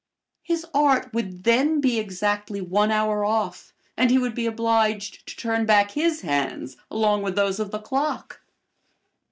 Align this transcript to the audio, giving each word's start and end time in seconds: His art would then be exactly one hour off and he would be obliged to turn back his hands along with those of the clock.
His 0.41 0.65
art 0.73 1.13
would 1.13 1.43
then 1.43 1.79
be 1.79 1.99
exactly 1.99 2.59
one 2.59 2.89
hour 2.89 3.23
off 3.23 3.71
and 3.95 4.09
he 4.09 4.17
would 4.17 4.33
be 4.33 4.47
obliged 4.47 5.27
to 5.27 5.35
turn 5.35 5.67
back 5.67 5.91
his 5.91 6.21
hands 6.21 6.75
along 6.89 7.21
with 7.21 7.35
those 7.35 7.59
of 7.59 7.69
the 7.69 7.77
clock. 7.77 8.41